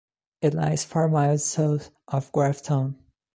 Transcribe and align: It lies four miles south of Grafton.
It 0.41 0.55
lies 0.55 0.83
four 0.83 1.07
miles 1.09 1.43
south 1.45 1.91
of 2.07 2.31
Grafton. 2.31 2.95